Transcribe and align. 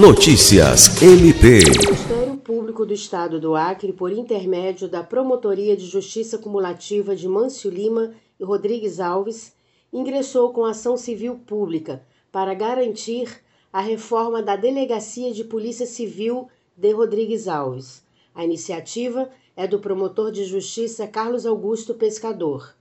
Notícias 0.00 1.02
MP. 1.02 1.60
O 1.60 1.88
Ministério 1.90 2.36
Público 2.38 2.86
do 2.86 2.94
Estado 2.94 3.38
do 3.38 3.54
Acre, 3.54 3.92
por 3.92 4.10
intermédio 4.10 4.88
da 4.88 5.02
Promotoria 5.02 5.76
de 5.76 5.84
Justiça 5.84 6.38
Cumulativa 6.38 7.14
de 7.14 7.28
Mâncio 7.28 7.70
Lima 7.70 8.14
e 8.40 8.42
Rodrigues 8.42 8.98
Alves, 8.98 9.52
ingressou 9.92 10.54
com 10.54 10.64
ação 10.64 10.96
civil 10.96 11.34
pública 11.46 12.02
para 12.32 12.54
garantir 12.54 13.42
a 13.70 13.82
reforma 13.82 14.42
da 14.42 14.56
Delegacia 14.56 15.34
de 15.34 15.44
Polícia 15.44 15.84
Civil 15.84 16.48
de 16.74 16.92
Rodrigues 16.92 17.46
Alves. 17.46 18.02
A 18.34 18.42
iniciativa 18.42 19.28
é 19.54 19.66
do 19.66 19.80
promotor 19.80 20.32
de 20.32 20.46
justiça 20.46 21.06
Carlos 21.06 21.44
Augusto 21.44 21.92
Pescador. 21.92 22.74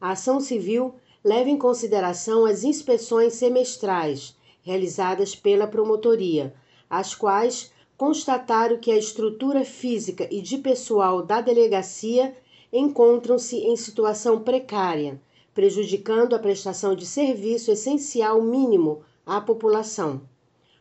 A 0.00 0.12
ação 0.12 0.40
civil 0.40 0.94
leva 1.22 1.50
em 1.50 1.58
consideração 1.58 2.46
as 2.46 2.64
inspeções 2.64 3.34
semestrais 3.34 4.34
realizadas 4.64 5.36
pela 5.36 5.66
promotoria, 5.66 6.52
as 6.90 7.14
quais 7.14 7.70
constataram 7.96 8.78
que 8.78 8.90
a 8.90 8.96
estrutura 8.96 9.64
física 9.64 10.26
e 10.30 10.40
de 10.40 10.58
pessoal 10.58 11.22
da 11.22 11.40
delegacia 11.40 12.34
encontram-se 12.72 13.58
em 13.58 13.76
situação 13.76 14.40
precária, 14.40 15.20
prejudicando 15.54 16.34
a 16.34 16.38
prestação 16.38 16.96
de 16.96 17.06
serviço 17.06 17.70
essencial 17.70 18.42
mínimo 18.42 19.02
à 19.24 19.40
população. 19.40 20.22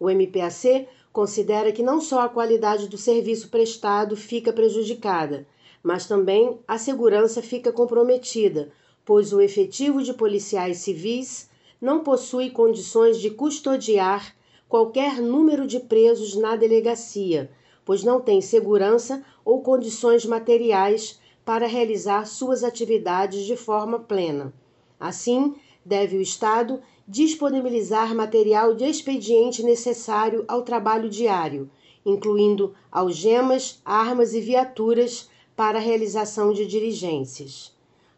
O 0.00 0.10
MPAC 0.10 0.88
considera 1.12 1.70
que 1.70 1.82
não 1.82 2.00
só 2.00 2.22
a 2.22 2.28
qualidade 2.28 2.88
do 2.88 2.98
serviço 2.98 3.48
prestado 3.50 4.16
fica 4.16 4.52
prejudicada, 4.52 5.46
mas 5.82 6.06
também 6.06 6.58
a 6.66 6.78
segurança 6.78 7.40
fica 7.40 7.70
comprometida, 7.70 8.72
pois 9.04 9.32
o 9.32 9.40
efetivo 9.40 10.02
de 10.02 10.12
policiais 10.12 10.78
civis 10.78 11.48
não 11.80 12.00
possui 12.00 12.50
condições 12.50 13.18
de 13.18 13.30
custodiar 13.30 14.34
qualquer 14.68 15.20
número 15.20 15.66
de 15.66 15.80
presos 15.80 16.34
na 16.34 16.56
delegacia, 16.56 17.50
pois 17.84 18.02
não 18.02 18.20
tem 18.20 18.40
segurança 18.40 19.24
ou 19.44 19.62
condições 19.62 20.24
materiais 20.24 21.20
para 21.44 21.66
realizar 21.66 22.26
suas 22.26 22.64
atividades 22.64 23.44
de 23.44 23.56
forma 23.56 24.00
plena. 24.00 24.52
Assim, 24.98 25.54
deve 25.84 26.16
o 26.16 26.20
Estado 26.20 26.80
disponibilizar 27.06 28.12
material 28.14 28.74
de 28.74 28.84
expediente 28.84 29.62
necessário 29.62 30.44
ao 30.48 30.62
trabalho 30.62 31.08
diário, 31.08 31.70
incluindo 32.04 32.74
algemas, 32.90 33.80
armas 33.84 34.34
e 34.34 34.40
viaturas 34.40 35.30
para 35.54 35.78
a 35.78 35.80
realização 35.80 36.52
de 36.52 36.66
diligências. 36.66 37.72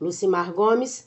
Lucimar 0.00 0.52
Gomes, 0.52 1.06